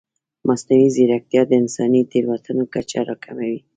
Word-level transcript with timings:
مصنوعي 0.47 0.87
ځیرکتیا 0.95 1.41
د 1.47 1.51
انساني 1.61 2.01
تېروتنو 2.11 2.63
کچه 2.73 2.99
راکموي. 3.09 3.57